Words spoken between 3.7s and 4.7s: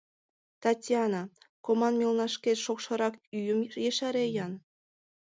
ешаре-ян...